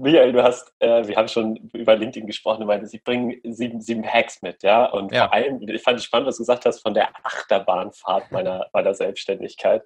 Michael, 0.00 0.32
du 0.32 0.42
hast, 0.42 0.72
äh, 0.78 1.06
wir 1.06 1.16
haben 1.16 1.28
schon 1.28 1.56
über 1.74 1.94
LinkedIn 1.94 2.26
gesprochen, 2.26 2.60
du 2.60 2.66
meintest, 2.66 2.92
sie 2.92 2.98
bringen 2.98 3.38
sieben, 3.44 3.80
sieben 3.80 4.04
Hacks 4.04 4.40
mit, 4.40 4.62
ja. 4.62 4.86
Und 4.86 5.12
ja. 5.12 5.26
vor 5.26 5.34
allem, 5.34 5.60
ich 5.60 5.82
fand 5.82 5.98
es 5.98 6.04
spannend, 6.04 6.28
was 6.28 6.36
du 6.36 6.42
gesagt 6.42 6.64
hast 6.64 6.80
von 6.80 6.94
der 6.94 7.10
Achterbahnfahrt 7.24 8.32
meiner, 8.32 8.66
meiner 8.72 8.94
Selbstständigkeit. 8.94 9.82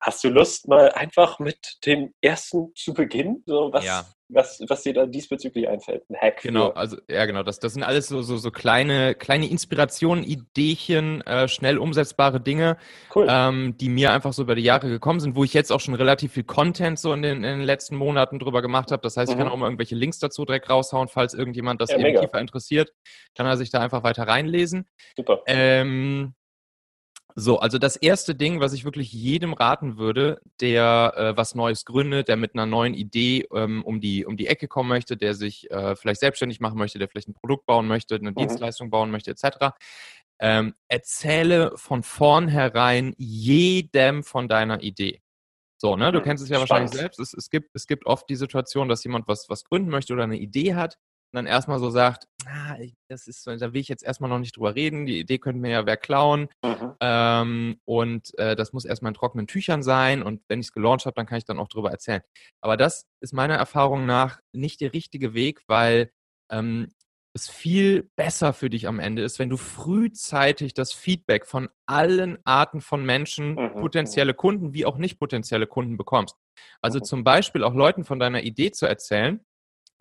Hast 0.00 0.24
du 0.24 0.30
Lust, 0.30 0.66
mal 0.66 0.90
einfach 0.92 1.38
mit 1.38 1.84
dem 1.84 2.14
ersten 2.22 2.74
zu 2.74 2.94
beginnen? 2.94 3.42
So, 3.46 3.72
was, 3.72 3.84
ja 3.84 4.04
was, 4.32 4.62
was 4.68 4.82
dir 4.82 4.94
da 4.94 5.06
diesbezüglich 5.06 5.68
einfällt. 5.68 6.08
Ein 6.08 6.16
Hack. 6.16 6.42
Genau, 6.42 6.70
also 6.70 6.96
ja 7.08 7.24
genau, 7.26 7.42
das, 7.42 7.58
das 7.58 7.74
sind 7.74 7.82
alles 7.82 8.08
so, 8.08 8.22
so, 8.22 8.36
so 8.36 8.50
kleine, 8.50 9.14
kleine 9.14 9.48
Inspirationen, 9.48 10.24
Ideechen, 10.24 11.20
äh, 11.22 11.48
schnell 11.48 11.78
umsetzbare 11.78 12.40
Dinge, 12.40 12.76
cool. 13.14 13.26
ähm, 13.28 13.76
die 13.78 13.88
mir 13.88 14.12
einfach 14.12 14.32
so 14.32 14.42
über 14.42 14.54
die 14.54 14.62
Jahre 14.62 14.88
gekommen 14.88 15.20
sind, 15.20 15.36
wo 15.36 15.44
ich 15.44 15.54
jetzt 15.54 15.72
auch 15.72 15.80
schon 15.80 15.94
relativ 15.94 16.32
viel 16.32 16.44
Content 16.44 16.98
so 16.98 17.12
in 17.12 17.22
den, 17.22 17.38
in 17.38 17.58
den 17.58 17.62
letzten 17.62 17.96
Monaten 17.96 18.38
drüber 18.38 18.62
gemacht 18.62 18.90
habe. 18.90 19.02
Das 19.02 19.16
heißt, 19.16 19.30
ich 19.30 19.38
kann 19.38 19.46
mhm. 19.46 19.52
auch 19.52 19.58
mal 19.58 19.66
irgendwelche 19.66 19.94
Links 19.94 20.18
dazu 20.18 20.44
direkt 20.44 20.70
raushauen, 20.70 21.08
falls 21.08 21.34
irgendjemand 21.34 21.80
das 21.80 21.90
ja, 21.90 21.98
eben 21.98 22.20
tiefer 22.20 22.40
interessiert, 22.40 22.92
kann 23.36 23.46
er 23.46 23.56
sich 23.56 23.70
da 23.70 23.80
einfach 23.80 24.02
weiter 24.02 24.26
reinlesen. 24.26 24.86
Super. 25.16 25.42
Ähm, 25.46 26.34
so, 27.34 27.58
also 27.58 27.78
das 27.78 27.96
erste 27.96 28.34
Ding, 28.34 28.60
was 28.60 28.72
ich 28.72 28.84
wirklich 28.84 29.12
jedem 29.12 29.52
raten 29.52 29.96
würde, 29.98 30.40
der 30.60 31.14
äh, 31.16 31.36
was 31.36 31.54
Neues 31.54 31.84
gründet, 31.84 32.28
der 32.28 32.36
mit 32.36 32.54
einer 32.54 32.66
neuen 32.66 32.94
Idee 32.94 33.46
ähm, 33.54 33.82
um, 33.84 34.00
die, 34.00 34.24
um 34.24 34.36
die 34.36 34.46
Ecke 34.46 34.68
kommen 34.68 34.88
möchte, 34.88 35.16
der 35.16 35.34
sich 35.34 35.70
äh, 35.70 35.96
vielleicht 35.96 36.20
selbstständig 36.20 36.60
machen 36.60 36.78
möchte, 36.78 36.98
der 36.98 37.08
vielleicht 37.08 37.28
ein 37.28 37.34
Produkt 37.34 37.66
bauen 37.66 37.86
möchte, 37.86 38.14
eine 38.16 38.30
mhm. 38.30 38.36
Dienstleistung 38.36 38.90
bauen 38.90 39.10
möchte, 39.10 39.30
etc. 39.30 39.74
Ähm, 40.38 40.74
erzähle 40.88 41.72
von 41.76 42.02
vornherein 42.02 43.14
jedem 43.18 44.22
von 44.22 44.48
deiner 44.48 44.82
Idee. 44.82 45.20
So, 45.76 45.96
ne, 45.96 46.12
du 46.12 46.20
mhm. 46.20 46.24
kennst 46.24 46.44
es 46.44 46.50
ja 46.50 46.56
Spannend. 46.56 46.70
wahrscheinlich 46.70 46.92
selbst. 46.92 47.20
Es, 47.20 47.34
es, 47.34 47.50
gibt, 47.50 47.70
es 47.74 47.86
gibt 47.86 48.06
oft 48.06 48.28
die 48.28 48.36
Situation, 48.36 48.88
dass 48.88 49.04
jemand 49.04 49.28
was, 49.28 49.48
was 49.48 49.64
gründen 49.64 49.90
möchte 49.90 50.12
oder 50.12 50.24
eine 50.24 50.38
Idee 50.38 50.74
hat 50.74 50.98
dann 51.32 51.46
erstmal 51.46 51.78
so 51.78 51.90
sagt, 51.90 52.26
ah, 52.46 52.76
das 53.08 53.26
ist, 53.26 53.46
da 53.46 53.72
will 53.72 53.80
ich 53.80 53.88
jetzt 53.88 54.02
erstmal 54.02 54.30
noch 54.30 54.38
nicht 54.38 54.56
drüber 54.56 54.74
reden, 54.74 55.06
die 55.06 55.20
Idee 55.20 55.38
könnte 55.38 55.60
mir 55.60 55.70
ja 55.70 55.86
wer 55.86 55.96
klauen 55.96 56.48
mhm. 56.64 56.94
ähm, 57.00 57.80
und 57.84 58.36
äh, 58.38 58.56
das 58.56 58.72
muss 58.72 58.84
erstmal 58.84 59.10
in 59.10 59.14
trockenen 59.14 59.46
Tüchern 59.46 59.82
sein 59.82 60.22
und 60.22 60.42
wenn 60.48 60.60
ich 60.60 60.66
es 60.66 60.72
gelauncht 60.72 61.06
habe, 61.06 61.14
dann 61.14 61.26
kann 61.26 61.38
ich 61.38 61.44
dann 61.44 61.58
auch 61.58 61.68
drüber 61.68 61.90
erzählen. 61.90 62.22
Aber 62.60 62.76
das 62.76 63.06
ist 63.20 63.32
meiner 63.32 63.56
Erfahrung 63.56 64.06
nach 64.06 64.40
nicht 64.52 64.80
der 64.80 64.92
richtige 64.92 65.34
Weg, 65.34 65.62
weil 65.66 66.10
ähm, 66.50 66.88
es 67.32 67.48
viel 67.48 68.10
besser 68.16 68.52
für 68.52 68.70
dich 68.70 68.88
am 68.88 68.98
Ende 68.98 69.22
ist, 69.22 69.38
wenn 69.38 69.50
du 69.50 69.56
frühzeitig 69.56 70.74
das 70.74 70.92
Feedback 70.92 71.46
von 71.46 71.68
allen 71.86 72.38
Arten 72.44 72.80
von 72.80 73.04
Menschen, 73.04 73.54
mhm. 73.54 73.74
potenzielle 73.80 74.34
Kunden 74.34 74.74
wie 74.74 74.84
auch 74.84 74.96
nicht 74.96 75.18
potenzielle 75.18 75.66
Kunden 75.66 75.96
bekommst. 75.96 76.34
Also 76.82 76.98
mhm. 76.98 77.04
zum 77.04 77.24
Beispiel 77.24 77.62
auch 77.62 77.74
Leuten 77.74 78.04
von 78.04 78.18
deiner 78.18 78.42
Idee 78.42 78.72
zu 78.72 78.86
erzählen, 78.86 79.40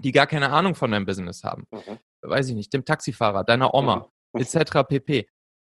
die 0.04 0.12
gar 0.12 0.28
keine 0.28 0.50
Ahnung 0.50 0.76
von 0.76 0.92
deinem 0.92 1.06
Business 1.06 1.44
haben. 1.44 1.66
Mhm. 1.72 1.98
Weiß 2.22 2.50
ich 2.50 2.56
nicht, 2.56 2.74
dem 2.74 2.86
Taxifahrer, 2.86 3.44
deiner 3.44 3.74
Oma, 3.74 4.10
mhm. 4.34 4.42
etc. 4.42 4.84
pp. 4.88 5.28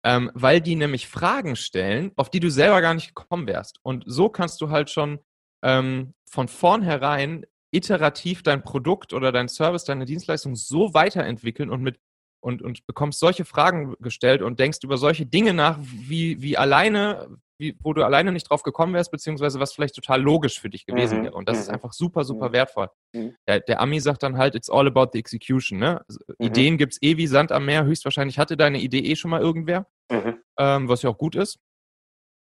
Ähm, 0.06 0.30
weil 0.34 0.60
die 0.60 0.76
nämlich 0.76 1.08
Fragen 1.08 1.56
stellen, 1.56 2.12
auf 2.16 2.28
die 2.28 2.40
du 2.40 2.50
selber 2.50 2.80
gar 2.82 2.94
nicht 2.94 3.14
gekommen 3.14 3.46
wärst. 3.46 3.78
Und 3.82 4.04
so 4.06 4.28
kannst 4.28 4.60
du 4.60 4.70
halt 4.70 4.90
schon 4.90 5.20
ähm, 5.62 6.14
von 6.28 6.48
vornherein 6.48 7.46
iterativ 7.70 8.42
dein 8.42 8.62
Produkt 8.62 9.12
oder 9.12 9.32
dein 9.32 9.48
Service, 9.48 9.84
deine 9.84 10.04
Dienstleistung 10.04 10.54
so 10.56 10.94
weiterentwickeln 10.94 11.70
und 11.70 11.82
mit 11.82 11.98
und, 12.44 12.60
und 12.60 12.86
bekommst 12.86 13.20
solche 13.20 13.46
Fragen 13.46 13.94
gestellt 14.00 14.42
und 14.42 14.60
denkst 14.60 14.80
über 14.82 14.98
solche 14.98 15.24
Dinge 15.24 15.54
nach, 15.54 15.78
wie, 15.80 16.42
wie 16.42 16.58
alleine, 16.58 17.38
wie, 17.58 17.76
wo 17.80 17.92
du 17.92 18.04
alleine 18.04 18.32
nicht 18.32 18.48
drauf 18.50 18.62
gekommen 18.62 18.94
wärst, 18.94 19.10
beziehungsweise 19.10 19.60
was 19.60 19.72
vielleicht 19.72 19.94
total 19.94 20.20
logisch 20.20 20.60
für 20.60 20.70
dich 20.70 20.86
gewesen 20.86 21.20
mhm. 21.20 21.24
wäre. 21.24 21.34
Und 21.34 21.48
das 21.48 21.58
ist 21.58 21.68
mhm. 21.68 21.74
einfach 21.74 21.92
super, 21.92 22.24
super 22.24 22.48
mhm. 22.48 22.52
wertvoll. 22.52 22.88
Mhm. 23.12 23.36
Der, 23.46 23.60
der, 23.60 23.80
Ami 23.80 24.00
sagt 24.00 24.22
dann 24.22 24.36
halt, 24.36 24.54
it's 24.54 24.70
all 24.70 24.86
about 24.86 25.08
the 25.12 25.18
execution. 25.18 25.78
Ne? 25.78 26.02
Also, 26.08 26.20
mhm. 26.38 26.46
Ideen 26.46 26.78
gibt 26.78 26.94
es 26.94 27.02
eh 27.02 27.16
wie 27.16 27.26
Sand 27.26 27.52
am 27.52 27.64
Meer. 27.64 27.84
Höchstwahrscheinlich 27.84 28.38
hatte 28.38 28.56
deine 28.56 28.78
Idee 28.78 29.00
eh 29.00 29.16
schon 29.16 29.30
mal 29.30 29.40
irgendwer, 29.40 29.86
mhm. 30.10 30.42
ähm, 30.58 30.88
was 30.88 31.02
ja 31.02 31.10
auch 31.10 31.18
gut 31.18 31.36
ist. 31.36 31.58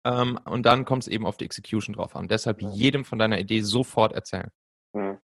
Ähm, 0.05 0.39
und 0.45 0.66
dann 0.66 0.85
kommt 0.85 1.03
es 1.03 1.07
eben 1.07 1.25
auf 1.25 1.38
die 1.38 1.45
Execution 1.45 1.95
drauf 1.95 2.16
an. 2.16 2.27
Deshalb 2.27 2.61
jedem 2.61 3.06
von 3.06 3.19
deiner 3.19 3.39
Idee 3.39 3.61
sofort 3.61 4.13
erzählen. 4.13 4.51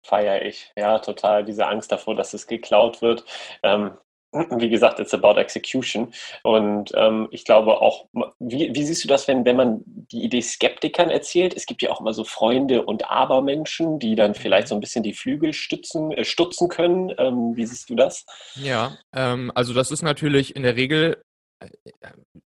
Feier 0.03 0.43
ich. 0.43 0.71
Ja, 0.77 0.99
total. 0.99 1.43
Diese 1.43 1.65
Angst 1.65 1.91
davor, 1.91 2.15
dass 2.15 2.35
es 2.35 2.45
geklaut 2.45 3.01
wird. 3.01 3.25
Ähm, 3.63 3.97
wie 4.57 4.69
gesagt, 4.69 4.99
it's 4.99 5.13
about 5.13 5.39
execution. 5.39 6.13
Und 6.43 6.91
ähm, 6.95 7.27
ich 7.31 7.45
glaube 7.45 7.81
auch, 7.81 8.05
wie, 8.39 8.73
wie, 8.73 8.83
siehst 8.83 9.03
du 9.03 9.07
das, 9.07 9.27
wenn, 9.27 9.45
wenn 9.45 9.55
man 9.55 9.81
die 9.85 10.23
Idee 10.23 10.41
Skeptikern 10.41 11.09
erzählt? 11.09 11.55
Es 11.55 11.65
gibt 11.65 11.81
ja 11.81 11.91
auch 11.91 12.01
immer 12.01 12.13
so 12.13 12.23
Freunde 12.23 12.83
und 12.83 13.09
Abermenschen, 13.09 13.99
die 13.99 14.15
dann 14.15 14.35
vielleicht 14.35 14.67
so 14.67 14.75
ein 14.75 14.81
bisschen 14.81 15.03
die 15.03 15.13
Flügel 15.13 15.53
stützen, 15.53 16.11
äh, 16.11 16.25
stutzen 16.25 16.69
können. 16.69 17.13
Ähm, 17.17 17.55
wie 17.55 17.65
siehst 17.65 17.89
du 17.89 17.95
das? 17.95 18.25
Ja, 18.55 18.97
ähm, 19.13 19.51
also 19.55 19.73
das 19.73 19.91
ist 19.91 20.01
natürlich 20.01 20.55
in 20.55 20.63
der 20.63 20.75
Regel, 20.75 21.23
äh, 21.59 21.69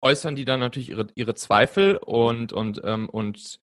äußern 0.00 0.36
die 0.36 0.44
dann 0.44 0.60
natürlich 0.60 0.90
ihre, 0.90 1.06
ihre 1.14 1.34
Zweifel 1.34 1.96
und, 1.96 2.52
und, 2.52 2.80
ähm, 2.84 3.08
und 3.08 3.58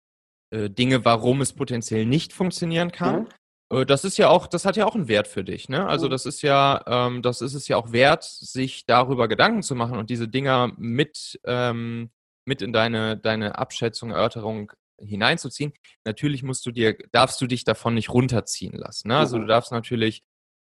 äh, 0.50 0.70
Dinge, 0.70 1.04
warum 1.04 1.40
es 1.40 1.52
potenziell 1.52 2.06
nicht 2.06 2.32
funktionieren 2.32 2.92
kann. 2.92 3.20
Mhm. 3.20 3.28
Äh, 3.70 3.86
das 3.86 4.04
ist 4.04 4.18
ja 4.18 4.28
auch, 4.28 4.46
das 4.46 4.64
hat 4.64 4.76
ja 4.76 4.86
auch 4.86 4.94
einen 4.94 5.08
Wert 5.08 5.28
für 5.28 5.44
dich, 5.44 5.68
ne? 5.68 5.86
Also 5.86 6.08
das 6.08 6.26
ist 6.26 6.42
ja, 6.42 6.82
ähm, 6.86 7.22
das 7.22 7.40
ist 7.40 7.54
es 7.54 7.68
ja 7.68 7.76
auch 7.76 7.92
wert, 7.92 8.24
sich 8.24 8.86
darüber 8.86 9.28
Gedanken 9.28 9.62
zu 9.62 9.74
machen 9.74 9.98
und 9.98 10.10
diese 10.10 10.28
Dinger 10.28 10.72
mit, 10.76 11.40
ähm, 11.44 12.10
mit 12.44 12.62
in 12.62 12.72
deine, 12.72 13.16
deine 13.16 13.58
Abschätzung, 13.58 14.10
Erörterung 14.10 14.72
hineinzuziehen. 14.98 15.72
Natürlich 16.04 16.42
musst 16.42 16.64
du 16.66 16.70
dir, 16.70 16.96
darfst 17.12 17.40
du 17.40 17.46
dich 17.46 17.64
davon 17.64 17.94
nicht 17.94 18.10
runterziehen 18.10 18.74
lassen. 18.76 19.08
Ne? 19.08 19.18
Also 19.18 19.38
du 19.38 19.46
darfst 19.46 19.72
natürlich, 19.72 20.22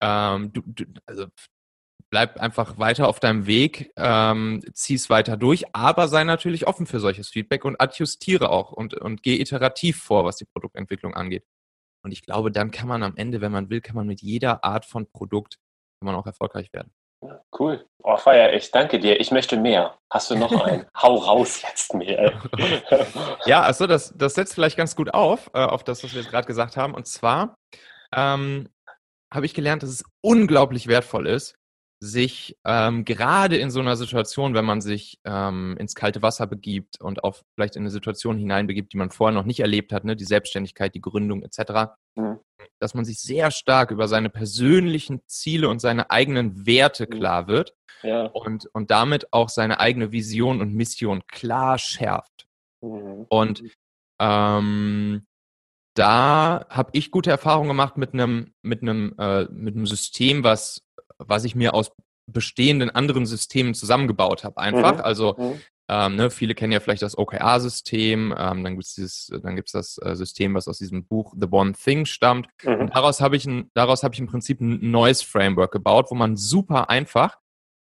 ähm, 0.01 0.53
du, 0.53 0.61
du, 0.65 0.85
also 1.05 1.27
bleib 2.11 2.37
einfach 2.37 2.77
weiter 2.77 3.07
auf 3.07 3.19
deinem 3.19 3.47
Weg, 3.47 3.91
ähm, 3.95 4.61
zieh's 4.73 5.09
weiter 5.09 5.37
durch, 5.37 5.73
aber 5.73 6.07
sei 6.07 6.23
natürlich 6.23 6.67
offen 6.67 6.85
für 6.85 6.99
solches 6.99 7.29
Feedback 7.29 7.65
und 7.65 7.79
adjustiere 7.79 8.49
auch 8.49 8.73
und, 8.73 8.93
und 8.95 9.23
geh 9.23 9.39
iterativ 9.39 10.03
vor, 10.03 10.25
was 10.25 10.35
die 10.35 10.45
Produktentwicklung 10.45 11.15
angeht. 11.15 11.45
Und 12.03 12.11
ich 12.11 12.23
glaube, 12.23 12.51
dann 12.51 12.71
kann 12.71 12.87
man 12.87 13.03
am 13.03 13.15
Ende, 13.15 13.41
wenn 13.41 13.51
man 13.51 13.69
will, 13.69 13.81
kann 13.81 13.95
man 13.95 14.07
mit 14.07 14.21
jeder 14.21 14.63
Art 14.63 14.85
von 14.85 15.09
Produkt 15.11 15.57
kann 15.99 16.07
man 16.07 16.15
auch 16.15 16.25
erfolgreich 16.25 16.73
werden. 16.73 16.91
Cool. 17.57 17.85
Oh, 18.01 18.17
Feier, 18.17 18.53
ich 18.53 18.71
danke 18.71 18.99
dir. 18.99 19.19
Ich 19.19 19.29
möchte 19.29 19.55
mehr. 19.55 19.95
Hast 20.11 20.31
du 20.31 20.35
noch 20.35 20.51
einen? 20.65 20.87
Hau 20.97 21.15
raus 21.17 21.61
jetzt 21.61 21.93
mehr. 21.93 22.41
ja, 23.45 23.61
also 23.61 23.85
das, 23.85 24.11
das 24.17 24.33
setzt 24.33 24.55
vielleicht 24.55 24.77
ganz 24.77 24.95
gut 24.95 25.13
auf, 25.13 25.51
äh, 25.53 25.59
auf 25.59 25.83
das, 25.83 26.03
was 26.03 26.13
wir 26.13 26.21
jetzt 26.21 26.31
gerade 26.31 26.47
gesagt 26.47 26.77
haben. 26.77 26.95
Und 26.95 27.05
zwar 27.05 27.53
ähm, 28.15 28.67
habe 29.31 29.45
ich 29.45 29.53
gelernt, 29.53 29.83
dass 29.83 29.91
es 29.91 30.03
unglaublich 30.21 30.87
wertvoll 30.87 31.27
ist, 31.27 31.55
sich 32.03 32.57
ähm, 32.65 33.05
gerade 33.05 33.57
in 33.57 33.69
so 33.69 33.79
einer 33.79 33.95
Situation, 33.95 34.55
wenn 34.55 34.65
man 34.65 34.81
sich 34.81 35.19
ähm, 35.23 35.77
ins 35.79 35.93
kalte 35.93 36.23
Wasser 36.23 36.47
begibt 36.47 36.99
und 36.99 37.23
auch 37.23 37.37
vielleicht 37.53 37.75
in 37.75 37.83
eine 37.83 37.91
Situation 37.91 38.39
hineinbegibt, 38.39 38.91
die 38.91 38.97
man 38.97 39.11
vorher 39.11 39.37
noch 39.37 39.45
nicht 39.45 39.59
erlebt 39.59 39.93
hat, 39.93 40.03
ne, 40.03 40.15
die 40.15 40.25
Selbstständigkeit, 40.25 40.95
die 40.95 41.01
Gründung 41.01 41.43
etc., 41.43 41.91
mhm. 42.15 42.39
dass 42.79 42.95
man 42.95 43.05
sich 43.05 43.21
sehr 43.21 43.51
stark 43.51 43.91
über 43.91 44.07
seine 44.07 44.31
persönlichen 44.31 45.21
Ziele 45.27 45.69
und 45.69 45.79
seine 45.79 46.09
eigenen 46.09 46.65
Werte 46.65 47.05
mhm. 47.05 47.19
klar 47.19 47.47
wird 47.47 47.75
ja. 48.01 48.25
und, 48.25 48.65
und 48.73 48.89
damit 48.89 49.31
auch 49.31 49.49
seine 49.49 49.79
eigene 49.79 50.11
Vision 50.11 50.59
und 50.59 50.73
Mission 50.73 51.21
klar 51.27 51.77
schärft. 51.77 52.47
Mhm. 52.81 53.27
Und 53.29 53.63
ähm, 54.19 55.27
da 55.93 56.65
habe 56.69 56.89
ich 56.93 57.11
gute 57.11 57.29
Erfahrungen 57.29 57.67
gemacht 57.67 57.97
mit 57.97 58.13
einem 58.13 58.53
mit 58.63 58.81
einem 58.81 59.13
äh, 59.19 59.43
mit 59.51 59.75
einem 59.75 59.85
System, 59.85 60.43
was 60.43 60.81
was 61.27 61.43
ich 61.43 61.55
mir 61.55 61.73
aus 61.73 61.91
bestehenden 62.27 62.89
anderen 62.89 63.25
Systemen 63.25 63.73
zusammengebaut 63.73 64.43
habe. 64.43 64.57
Einfach. 64.57 64.95
Mhm. 64.95 65.01
Also 65.01 65.35
mhm. 65.37 65.61
Ähm, 65.91 66.15
ne, 66.15 66.31
viele 66.31 66.55
kennen 66.55 66.71
ja 66.71 66.79
vielleicht 66.79 67.01
das 67.01 67.17
OKR-System, 67.17 68.33
ähm, 68.37 68.63
dann 68.63 68.75
gibt 68.75 68.85
es 68.85 68.93
dieses, 68.93 69.29
dann 69.43 69.57
gibt's 69.57 69.73
das 69.73 69.97
äh, 70.01 70.15
System, 70.15 70.55
was 70.55 70.69
aus 70.69 70.77
diesem 70.77 71.05
Buch 71.05 71.33
The 71.37 71.47
One 71.51 71.73
Thing 71.73 72.05
stammt. 72.05 72.47
Mhm. 72.63 72.75
Und 72.75 72.95
daraus 72.95 73.19
habe 73.19 73.35
ich 73.35 73.45
ein, 73.45 73.69
daraus 73.73 74.01
habe 74.01 74.13
ich 74.13 74.21
im 74.21 74.27
Prinzip 74.27 74.61
ein 74.61 74.89
neues 74.89 75.21
Framework 75.21 75.73
gebaut, 75.73 76.07
wo 76.09 76.15
man 76.15 76.37
super 76.37 76.89
einfach 76.89 77.37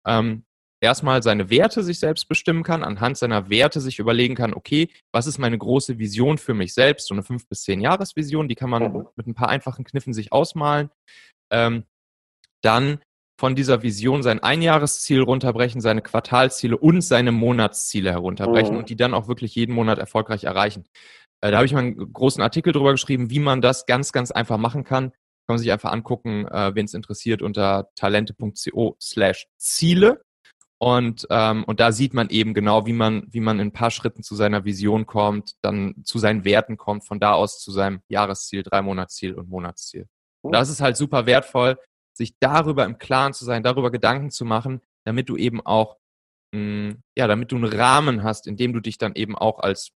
ähm, 0.06 0.46
erstmal 0.80 1.22
seine 1.22 1.50
Werte 1.50 1.82
sich 1.82 1.98
selbst 1.98 2.28
bestimmen 2.30 2.62
kann, 2.62 2.82
anhand 2.82 3.18
seiner 3.18 3.50
Werte 3.50 3.82
sich 3.82 3.98
überlegen 3.98 4.36
kann, 4.36 4.54
okay, 4.54 4.88
was 5.12 5.26
ist 5.26 5.36
meine 5.36 5.58
große 5.58 5.98
Vision 5.98 6.38
für 6.38 6.54
mich 6.54 6.72
selbst, 6.72 7.08
so 7.08 7.14
eine 7.14 7.22
fünf 7.22 7.46
bis 7.46 7.62
zehn 7.64 7.82
Jahresvision, 7.82 8.48
die 8.48 8.54
kann 8.54 8.70
man 8.70 8.90
mhm. 8.90 9.08
mit 9.16 9.26
ein 9.26 9.34
paar 9.34 9.50
einfachen 9.50 9.84
Kniffen 9.84 10.14
sich 10.14 10.32
ausmalen. 10.32 10.88
Ähm, 11.52 11.84
dann 12.62 13.00
von 13.38 13.55
dieser 13.55 13.82
Vision 13.82 14.23
sein 14.23 14.43
Einjahresziel 14.43 15.23
runterbrechen, 15.23 15.81
seine 15.81 16.02
Quartalziele 16.02 16.76
und 16.76 17.02
seine 17.02 17.31
Monatsziele 17.31 18.11
herunterbrechen 18.11 18.73
mhm. 18.73 18.79
und 18.79 18.90
die 18.90 18.96
dann 18.96 19.14
auch 19.14 19.29
wirklich 19.29 19.55
jeden 19.55 19.75
Monat 19.75 19.99
erfolgreich 19.99 20.44
erreichen. 20.44 20.85
Äh, 21.40 21.52
da 21.52 21.58
habe 21.58 21.67
ich 21.67 21.73
mal 21.73 21.81
einen 21.81 22.12
großen 22.12 22.43
Artikel 22.43 22.73
drüber 22.73 22.90
geschrieben, 22.90 23.31
wie 23.31 23.38
man 23.38 23.61
das 23.61 23.87
ganz, 23.87 24.12
ganz 24.12 24.32
einfach 24.32 24.58
machen 24.58 24.82
kann. 24.82 25.11
Kann 25.11 25.55
man 25.55 25.58
sich 25.58 25.70
einfach 25.70 25.93
angucken, 25.93 26.46
äh, 26.49 26.75
wen 26.75 26.87
es 26.87 26.94
interessiert, 26.94 27.40
unter 27.40 27.88
talente.co 27.94 28.96
slash 29.00 29.46
Ziele. 29.56 30.20
Und, 30.81 31.26
ähm, 31.31 31.64
und 31.64 31.81
da 31.81 31.93
sieht 31.93 32.14
man 32.14 32.29
eben 32.31 32.55
genau, 32.55 32.87
wie 32.87 32.93
man, 32.93 33.26
wie 33.31 33.40
man 33.40 33.61
in 33.61 33.69
ein 33.69 33.73
paar 33.73 33.90
Schritten 33.90 34.23
zu 34.25 34.35
seiner 34.35 34.64
Vision 34.64 35.06
kommt, 35.06 35.52
dann 35.62 35.94
zu 36.05 36.19
seinen 36.19 36.44
Werten 36.44 36.76
kommt, 36.76 37.06
von 37.06 37.20
da 37.20 37.32
aus 37.32 37.61
zu 37.61 37.70
seinem 37.70 38.00
Jahresziel, 38.08 38.64
Drei-Monatsziel 38.64 39.35
und 39.35 39.49
Monatsziel. 39.49 40.06
Mhm. 40.43 40.52
Das 40.52 40.69
ist 40.69 40.81
halt 40.81 40.96
super 40.96 41.26
wertvoll, 41.26 41.79
sich 42.18 42.34
darüber 42.40 42.84
im 42.84 42.98
Klaren 42.98 43.32
zu 43.32 43.44
sein, 43.44 43.62
darüber 43.62 43.90
Gedanken 43.90 44.30
zu 44.30 44.44
machen, 44.44 44.82
damit 45.06 45.28
du 45.28 45.36
eben 45.36 45.64
auch, 45.64 45.96
hm, 46.54 47.00
ja, 47.16 47.26
damit 47.26 47.52
du 47.52 47.56
einen 47.56 47.72
Rahmen 47.72 48.22
hast, 48.22 48.46
in 48.46 48.56
dem 48.56 48.72
du 48.74 48.80
dich 48.80 48.98
dann 48.98 49.14
eben 49.14 49.36
auch 49.36 49.60
als 49.60 49.92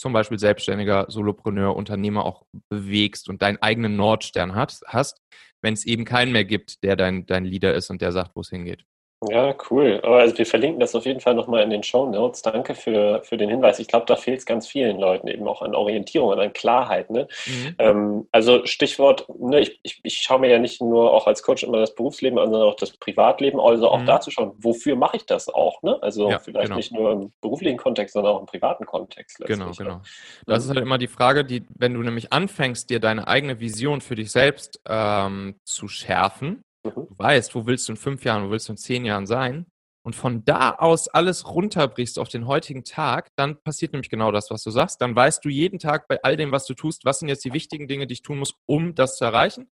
zum 0.00 0.12
Beispiel 0.12 0.38
selbstständiger 0.38 1.06
Solopreneur, 1.08 1.76
Unternehmer 1.76 2.24
auch 2.24 2.44
bewegst 2.70 3.28
und 3.28 3.42
deinen 3.42 3.60
eigenen 3.60 3.96
Nordstern 3.96 4.54
hast, 4.54 4.84
hast 4.86 5.20
wenn 5.62 5.74
es 5.74 5.84
eben 5.84 6.04
keinen 6.04 6.32
mehr 6.32 6.44
gibt, 6.44 6.82
der 6.84 6.96
dein, 6.96 7.26
dein 7.26 7.44
Leader 7.44 7.74
ist 7.74 7.90
und 7.90 8.00
der 8.00 8.12
sagt, 8.12 8.36
wo 8.36 8.40
es 8.40 8.50
hingeht. 8.50 8.84
Ja, 9.26 9.52
cool. 9.70 10.00
Also 10.04 10.38
wir 10.38 10.46
verlinken 10.46 10.78
das 10.78 10.94
auf 10.94 11.04
jeden 11.04 11.18
Fall 11.18 11.34
nochmal 11.34 11.64
in 11.64 11.70
den 11.70 11.82
Show 11.82 12.08
Notes. 12.08 12.42
Danke 12.42 12.76
für, 12.76 13.20
für 13.24 13.36
den 13.36 13.50
Hinweis. 13.50 13.80
Ich 13.80 13.88
glaube, 13.88 14.06
da 14.06 14.14
fehlt 14.14 14.38
es 14.38 14.46
ganz 14.46 14.68
vielen 14.68 15.00
Leuten 15.00 15.26
eben 15.26 15.48
auch 15.48 15.60
an 15.60 15.74
Orientierung 15.74 16.28
und 16.28 16.38
an 16.38 16.52
Klarheit. 16.52 17.10
Ne? 17.10 17.26
Mhm. 17.46 17.74
Ähm, 17.78 18.28
also 18.30 18.64
Stichwort, 18.64 19.26
ne, 19.36 19.58
ich, 19.58 19.80
ich, 19.82 19.98
ich 20.04 20.18
schaue 20.18 20.38
mir 20.38 20.50
ja 20.50 20.60
nicht 20.60 20.80
nur 20.80 21.12
auch 21.12 21.26
als 21.26 21.42
Coach 21.42 21.64
immer 21.64 21.78
das 21.78 21.96
Berufsleben 21.96 22.38
an, 22.38 22.52
sondern 22.52 22.68
auch 22.68 22.76
das 22.76 22.96
Privatleben. 22.96 23.58
Also 23.58 23.88
auch 23.88 23.98
mhm. 23.98 24.06
dazu 24.06 24.30
schauen, 24.30 24.52
wofür 24.56 24.94
mache 24.94 25.16
ich 25.16 25.26
das 25.26 25.48
auch? 25.48 25.82
Ne? 25.82 26.00
Also 26.00 26.30
ja, 26.30 26.38
vielleicht 26.38 26.66
genau. 26.66 26.76
nicht 26.76 26.92
nur 26.92 27.10
im 27.10 27.32
beruflichen 27.40 27.76
Kontext, 27.76 28.12
sondern 28.12 28.34
auch 28.34 28.40
im 28.40 28.46
privaten 28.46 28.86
Kontext. 28.86 29.38
Genau, 29.44 29.72
genau. 29.72 29.94
Ne? 29.94 30.02
Das 30.46 30.64
ist 30.64 30.70
halt 30.70 30.78
immer 30.78 30.98
die 30.98 31.08
Frage, 31.08 31.44
die, 31.44 31.64
wenn 31.76 31.92
du 31.92 32.02
nämlich 32.02 32.32
anfängst, 32.32 32.88
dir 32.88 33.00
deine 33.00 33.26
eigene 33.26 33.58
Vision 33.58 34.00
für 34.00 34.14
dich 34.14 34.30
selbst 34.30 34.80
ähm, 34.88 35.56
zu 35.64 35.88
schärfen, 35.88 36.62
Mhm. 36.96 37.06
Du 37.08 37.18
weißt, 37.18 37.54
wo 37.54 37.66
willst 37.66 37.88
du 37.88 37.92
in 37.92 37.96
fünf 37.96 38.24
Jahren, 38.24 38.46
wo 38.46 38.50
willst 38.50 38.68
du 38.68 38.72
in 38.72 38.76
zehn 38.76 39.04
Jahren 39.04 39.26
sein? 39.26 39.66
Und 40.04 40.14
von 40.14 40.44
da 40.44 40.70
aus 40.70 41.08
alles 41.08 41.46
runterbrichst 41.46 42.18
auf 42.18 42.28
den 42.28 42.46
heutigen 42.46 42.84
Tag, 42.84 43.28
dann 43.36 43.60
passiert 43.62 43.92
nämlich 43.92 44.08
genau 44.08 44.32
das, 44.32 44.50
was 44.50 44.62
du 44.62 44.70
sagst. 44.70 45.00
Dann 45.02 45.14
weißt 45.14 45.44
du 45.44 45.50
jeden 45.50 45.78
Tag 45.78 46.08
bei 46.08 46.22
all 46.22 46.36
dem, 46.36 46.50
was 46.50 46.64
du 46.66 46.74
tust, 46.74 47.04
was 47.04 47.18
sind 47.18 47.28
jetzt 47.28 47.44
die 47.44 47.52
wichtigen 47.52 47.88
Dinge, 47.88 48.06
die 48.06 48.14
ich 48.14 48.22
tun 48.22 48.38
muss, 48.38 48.54
um 48.66 48.94
das 48.94 49.16
zu 49.18 49.24
erreichen. 49.24 49.70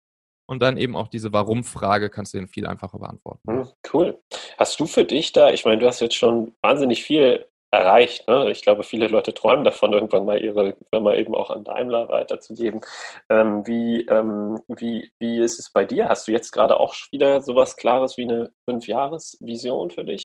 Und 0.48 0.60
dann 0.62 0.76
eben 0.76 0.94
auch 0.94 1.08
diese 1.08 1.32
Warum-Frage 1.32 2.10
kannst 2.10 2.34
du 2.34 2.38
den 2.38 2.48
viel 2.48 2.66
einfacher 2.66 2.98
beantworten. 2.98 3.40
Mhm, 3.50 3.68
cool. 3.92 4.22
Hast 4.58 4.78
du 4.78 4.86
für 4.86 5.04
dich 5.04 5.32
da, 5.32 5.50
ich 5.50 5.64
meine, 5.64 5.78
du 5.78 5.86
hast 5.86 6.00
jetzt 6.00 6.14
schon 6.14 6.54
wahnsinnig 6.60 7.02
viel 7.02 7.46
erreicht. 7.76 8.26
Ne? 8.28 8.50
Ich 8.50 8.62
glaube, 8.62 8.82
viele 8.82 9.08
Leute 9.08 9.34
träumen 9.34 9.64
davon, 9.64 9.92
irgendwann 9.92 10.24
mal 10.24 10.42
ihre 10.42 10.76
Firma 10.90 11.14
eben 11.14 11.34
auch 11.34 11.50
an 11.50 11.64
Daimler 11.64 12.08
weiterzugeben. 12.08 12.80
Ähm, 13.28 13.66
wie, 13.66 14.06
ähm, 14.06 14.60
wie, 14.68 15.10
wie 15.18 15.38
ist 15.38 15.58
es 15.58 15.70
bei 15.70 15.84
dir? 15.84 16.08
Hast 16.08 16.28
du 16.28 16.32
jetzt 16.32 16.52
gerade 16.52 16.78
auch 16.78 16.94
wieder 17.10 17.40
sowas 17.42 17.76
Klares 17.76 18.16
wie 18.16 18.24
eine 18.24 18.50
Fünfjahres-Vision 18.64 19.90
für 19.90 20.04
dich? 20.04 20.24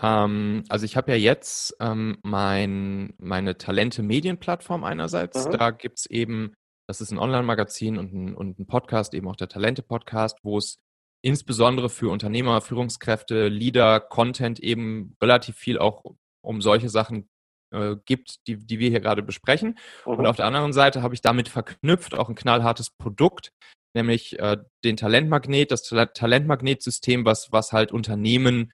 Ähm, 0.00 0.64
also 0.68 0.84
ich 0.84 0.96
habe 0.96 1.12
ja 1.12 1.16
jetzt 1.16 1.76
ähm, 1.80 2.18
mein, 2.22 3.14
meine 3.18 3.58
Talente-Medienplattform 3.58 4.84
einerseits. 4.84 5.46
Mhm. 5.46 5.52
Da 5.52 5.70
gibt 5.70 5.98
es 5.98 6.06
eben, 6.06 6.54
das 6.88 7.00
ist 7.00 7.10
ein 7.10 7.18
Online-Magazin 7.18 7.98
und 7.98 8.12
ein, 8.12 8.34
und 8.34 8.58
ein 8.58 8.66
Podcast, 8.66 9.14
eben 9.14 9.28
auch 9.28 9.36
der 9.36 9.48
Talente-Podcast, 9.48 10.38
wo 10.42 10.58
es 10.58 10.78
insbesondere 11.24 11.88
für 11.88 12.10
Unternehmer, 12.10 12.60
Führungskräfte, 12.60 13.48
Leader, 13.48 14.00
Content 14.00 14.58
eben 14.60 15.14
relativ 15.22 15.56
viel 15.56 15.78
auch 15.78 16.04
um 16.44 16.60
solche 16.60 16.88
Sachen 16.88 17.28
äh, 17.72 17.96
gibt, 18.04 18.46
die, 18.46 18.56
die 18.56 18.78
wir 18.78 18.90
hier 18.90 19.00
gerade 19.00 19.22
besprechen. 19.22 19.78
Mhm. 20.06 20.12
Und 20.14 20.26
auf 20.26 20.36
der 20.36 20.46
anderen 20.46 20.72
Seite 20.72 21.02
habe 21.02 21.14
ich 21.14 21.20
damit 21.20 21.48
verknüpft 21.48 22.14
auch 22.14 22.28
ein 22.28 22.34
knallhartes 22.34 22.90
Produkt, 22.90 23.52
nämlich 23.94 24.38
äh, 24.38 24.58
den 24.84 24.96
Talentmagnet, 24.96 25.70
das 25.70 25.82
Talentmagnetsystem, 25.82 27.24
was, 27.24 27.52
was 27.52 27.72
halt 27.72 27.92
Unternehmen 27.92 28.72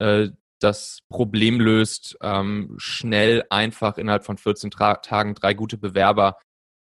äh, 0.00 0.28
das 0.62 1.00
Problem 1.08 1.60
löst, 1.60 2.16
ähm, 2.22 2.74
schnell, 2.78 3.44
einfach 3.50 3.98
innerhalb 3.98 4.24
von 4.24 4.38
14 4.38 4.70
Tra 4.70 4.96
Tagen 4.96 5.34
drei 5.34 5.54
gute 5.54 5.78
Bewerber 5.78 6.38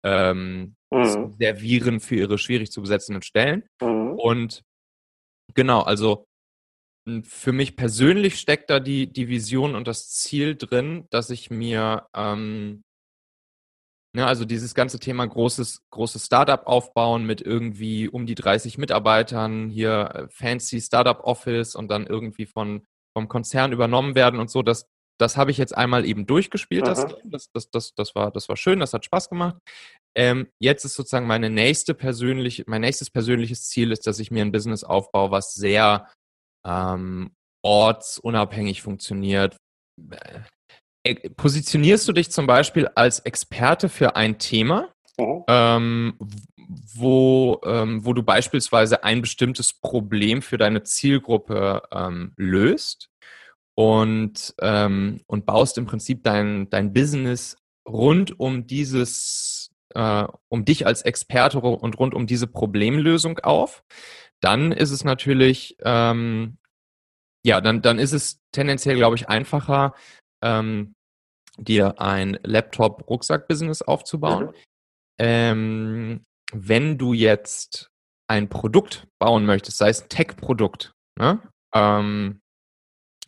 ähm, 0.03 0.75
mhm. 0.91 1.35
servieren 1.37 1.99
für 1.99 2.15
ihre 2.15 2.37
schwierig 2.37 2.71
zu 2.71 2.81
besetzenden 2.81 3.21
Stellen. 3.21 3.63
Mhm. 3.81 4.13
Und 4.13 4.63
genau, 5.53 5.81
also 5.81 6.25
für 7.23 7.51
mich 7.51 7.75
persönlich 7.75 8.39
steckt 8.39 8.69
da 8.69 8.79
die, 8.79 9.11
die 9.11 9.27
Vision 9.27 9.75
und 9.75 9.87
das 9.87 10.09
Ziel 10.09 10.55
drin, 10.55 11.05
dass 11.11 11.29
ich 11.29 11.51
mir 11.51 12.07
ähm, 12.15 12.83
ja, 14.15 14.21
ne, 14.23 14.27
also 14.27 14.45
dieses 14.45 14.73
ganze 14.73 14.97
Thema 14.97 15.27
großes, 15.27 15.81
großes 15.89 16.25
Startup 16.25 16.65
aufbauen 16.65 17.25
mit 17.25 17.41
irgendwie 17.41 18.07
um 18.07 18.25
die 18.25 18.35
30 18.35 18.77
Mitarbeitern, 18.77 19.69
hier 19.69 20.09
äh, 20.13 20.27
fancy 20.29 20.79
Startup 20.79 21.19
Office 21.21 21.75
und 21.75 21.89
dann 21.89 22.07
irgendwie 22.07 22.45
von 22.45 22.85
vom 23.15 23.27
Konzern 23.27 23.71
übernommen 23.71 24.15
werden 24.15 24.39
und 24.39 24.49
so, 24.49 24.61
das, 24.61 24.87
das 25.19 25.37
habe 25.37 25.51
ich 25.51 25.57
jetzt 25.57 25.75
einmal 25.75 26.05
eben 26.05 26.25
durchgespielt. 26.25 26.85
Das, 26.85 27.05
das, 27.23 27.49
das, 27.51 27.71
das, 27.71 27.95
das, 27.95 28.15
war, 28.15 28.31
das 28.31 28.49
war 28.49 28.57
schön, 28.57 28.79
das 28.79 28.93
hat 28.93 29.05
Spaß 29.05 29.29
gemacht. 29.29 29.57
Ähm, 30.17 30.47
jetzt 30.59 30.85
ist 30.85 30.95
sozusagen 30.95 31.27
meine 31.27 31.49
nächste 31.49 31.93
persönliche, 31.93 32.63
mein 32.67 32.81
nächstes 32.81 33.09
persönliches 33.09 33.67
Ziel 33.67 33.91
ist, 33.91 34.07
dass 34.07 34.19
ich 34.19 34.31
mir 34.31 34.43
ein 34.43 34.51
Business 34.51 34.83
aufbaue, 34.83 35.31
was 35.31 35.53
sehr 35.53 36.09
ähm, 36.65 37.31
ortsunabhängig 37.63 38.81
funktioniert. 38.81 39.57
Äh, 41.03 41.29
positionierst 41.31 42.07
du 42.07 42.13
dich 42.13 42.31
zum 42.31 42.47
Beispiel 42.47 42.87
als 42.95 43.19
Experte 43.19 43.89
für 43.89 44.15
ein 44.15 44.39
Thema, 44.39 44.91
mhm. 45.17 45.43
ähm, 45.47 46.17
wo, 46.67 47.61
ähm, 47.65 48.05
wo 48.05 48.13
du 48.13 48.23
beispielsweise 48.23 49.03
ein 49.03 49.21
bestimmtes 49.21 49.73
Problem 49.73 50.41
für 50.41 50.57
deine 50.57 50.83
Zielgruppe 50.83 51.83
ähm, 51.91 52.33
löst 52.37 53.09
und, 53.75 54.53
ähm, 54.61 55.21
und 55.27 55.45
baust 55.45 55.77
im 55.77 55.85
Prinzip 55.85 56.23
dein, 56.23 56.69
dein 56.69 56.93
Business 56.93 57.57
rund 57.87 58.39
um 58.39 58.67
dieses, 58.67 59.71
äh, 59.93 60.25
um 60.49 60.65
dich 60.65 60.87
als 60.87 61.01
Experte 61.03 61.59
und 61.59 61.99
rund 61.99 62.13
um 62.13 62.27
diese 62.27 62.47
Problemlösung 62.47 63.39
auf, 63.39 63.83
dann 64.41 64.71
ist 64.71 64.91
es 64.91 65.03
natürlich, 65.03 65.77
ähm, 65.83 66.57
ja, 67.45 67.61
dann, 67.61 67.81
dann 67.81 67.99
ist 67.99 68.13
es 68.13 68.39
tendenziell, 68.51 68.95
glaube 68.95 69.15
ich, 69.15 69.29
einfacher, 69.29 69.93
ähm, 70.43 70.95
dir 71.57 72.01
ein 72.01 72.39
Laptop-Rucksack-Business 72.43 73.81
aufzubauen. 73.81 74.47
Mhm. 74.47 74.53
Ähm, 75.17 76.25
wenn 76.53 76.97
du 76.97 77.13
jetzt 77.13 77.89
ein 78.27 78.49
Produkt 78.49 79.07
bauen 79.19 79.45
möchtest, 79.45 79.77
sei 79.77 79.89
es 79.89 80.03
ein 80.03 80.09
Tech-Produkt, 80.09 80.93
ne? 81.17 81.41
ähm, 81.73 82.41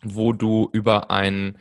wo 0.03 0.33
du 0.33 0.69
über 0.73 1.11
ein 1.11 1.57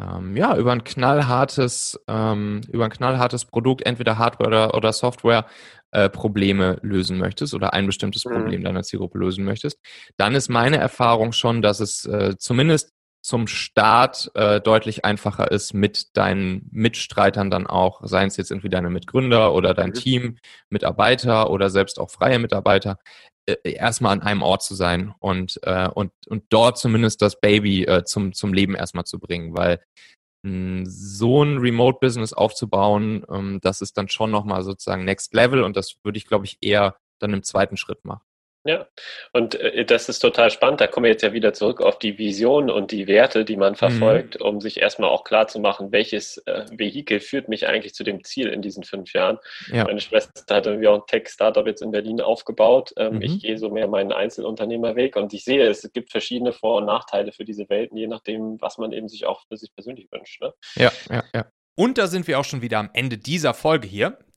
ähm, 0.00 0.36
ja 0.36 0.56
über 0.56 0.72
ein 0.72 0.84
knallhartes 0.84 1.98
ähm, 2.06 2.60
über 2.70 2.84
ein 2.84 2.90
knallhartes 2.90 3.44
Produkt 3.46 3.84
entweder 3.84 4.18
Hardware 4.18 4.48
oder, 4.48 4.74
oder 4.74 4.92
Software 4.92 5.46
äh, 5.90 6.08
Probleme 6.08 6.78
lösen 6.82 7.18
möchtest 7.18 7.54
oder 7.54 7.72
ein 7.72 7.86
bestimmtes 7.86 8.24
mhm. 8.24 8.32
Problem 8.32 8.64
deiner 8.64 8.82
Zielgruppe 8.82 9.18
lösen 9.18 9.44
möchtest, 9.44 9.78
dann 10.16 10.34
ist 10.34 10.48
meine 10.48 10.76
Erfahrung 10.76 11.32
schon, 11.32 11.62
dass 11.62 11.80
es 11.80 12.04
äh, 12.04 12.36
zumindest 12.38 12.92
zum 13.28 13.46
Start 13.46 14.30
äh, 14.34 14.58
deutlich 14.58 15.04
einfacher 15.04 15.50
ist, 15.50 15.74
mit 15.74 16.16
deinen 16.16 16.66
Mitstreitern 16.72 17.50
dann 17.50 17.66
auch, 17.66 18.00
seien 18.02 18.28
es 18.28 18.38
jetzt 18.38 18.50
irgendwie 18.50 18.70
deine 18.70 18.88
Mitgründer 18.88 19.52
oder 19.52 19.74
dein 19.74 19.90
mhm. 19.90 19.94
Team, 19.94 20.38
Mitarbeiter 20.70 21.50
oder 21.50 21.68
selbst 21.68 22.00
auch 22.00 22.10
freie 22.10 22.38
Mitarbeiter, 22.38 22.98
äh, 23.44 23.56
erstmal 23.64 24.12
an 24.12 24.22
einem 24.22 24.40
Ort 24.40 24.62
zu 24.62 24.74
sein 24.74 25.14
und, 25.18 25.60
äh, 25.64 25.88
und, 25.88 26.10
und 26.26 26.44
dort 26.48 26.78
zumindest 26.78 27.20
das 27.20 27.38
Baby 27.38 27.84
äh, 27.84 28.04
zum, 28.04 28.32
zum 28.32 28.54
Leben 28.54 28.74
erstmal 28.74 29.04
zu 29.04 29.18
bringen, 29.18 29.54
weil 29.54 29.82
so 30.42 31.42
ein 31.44 31.58
Remote-Business 31.58 32.32
aufzubauen, 32.32 33.26
ähm, 33.28 33.58
das 33.60 33.82
ist 33.82 33.98
dann 33.98 34.08
schon 34.08 34.30
nochmal 34.30 34.62
sozusagen 34.62 35.04
Next 35.04 35.34
Level 35.34 35.64
und 35.64 35.76
das 35.76 35.96
würde 36.04 36.16
ich, 36.16 36.26
glaube 36.26 36.46
ich, 36.46 36.56
eher 36.62 36.96
dann 37.18 37.34
im 37.34 37.42
zweiten 37.42 37.76
Schritt 37.76 38.04
machen. 38.04 38.22
Ja, 38.68 38.86
und 39.32 39.54
äh, 39.54 39.86
das 39.86 40.10
ist 40.10 40.18
total 40.18 40.50
spannend. 40.50 40.82
Da 40.82 40.86
kommen 40.86 41.04
wir 41.04 41.10
jetzt 41.10 41.22
ja 41.22 41.32
wieder 41.32 41.54
zurück 41.54 41.80
auf 41.80 41.98
die 41.98 42.18
Vision 42.18 42.68
und 42.68 42.92
die 42.92 43.06
Werte, 43.06 43.46
die 43.46 43.56
man 43.56 43.72
mhm. 43.72 43.76
verfolgt, 43.76 44.38
mhm. 44.38 44.44
um 44.44 44.60
sich 44.60 44.82
erstmal 44.82 45.08
auch 45.08 45.24
klar 45.24 45.48
zu 45.48 45.58
machen, 45.58 45.90
welches 45.90 46.36
äh, 46.44 46.66
Vehikel 46.70 47.20
führt 47.20 47.48
mich 47.48 47.66
eigentlich 47.66 47.94
zu 47.94 48.04
dem 48.04 48.22
Ziel 48.24 48.48
in 48.48 48.60
diesen 48.60 48.84
fünf 48.84 49.14
Jahren. 49.14 49.38
Ja. 49.72 49.84
Meine 49.84 50.02
Schwester 50.02 50.54
hat 50.54 50.66
irgendwie 50.66 50.86
auch 50.86 50.96
ein 50.96 51.06
Tech-Startup 51.06 51.66
jetzt 51.66 51.80
in 51.80 51.92
Berlin 51.92 52.20
aufgebaut. 52.20 52.92
Ähm, 52.98 53.14
mhm. 53.14 53.22
Ich 53.22 53.40
gehe 53.40 53.56
so 53.56 53.70
mehr 53.70 53.88
meinen 53.88 54.12
Einzelunternehmerweg 54.12 55.16
und 55.16 55.32
ich 55.32 55.44
sehe, 55.44 55.66
es 55.66 55.90
gibt 55.94 56.10
verschiedene 56.10 56.52
Vor- 56.52 56.76
und 56.76 56.84
Nachteile 56.84 57.32
für 57.32 57.46
diese 57.46 57.70
Welten, 57.70 57.96
je 57.96 58.06
nachdem, 58.06 58.60
was 58.60 58.76
man 58.76 58.92
eben 58.92 59.08
sich 59.08 59.24
auch 59.24 59.46
für 59.48 59.56
sich 59.56 59.72
persönlich 59.74 60.12
wünscht. 60.12 60.42
Ne? 60.42 60.52
Ja, 60.74 60.92
ja, 61.10 61.24
ja. 61.34 61.46
Und 61.74 61.96
da 61.96 62.06
sind 62.06 62.28
wir 62.28 62.38
auch 62.38 62.44
schon 62.44 62.60
wieder 62.60 62.80
am 62.80 62.90
Ende 62.92 63.16
dieser 63.16 63.54
Folge 63.54 63.88
hier. 63.88 64.18